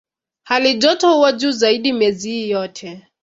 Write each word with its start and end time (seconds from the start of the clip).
Halijoto 0.43 1.13
huwa 1.13 1.31
juu 1.31 1.51
zaidi 1.51 1.93
miezi 1.93 2.29
hii 2.31 2.49
yote. 2.49 3.07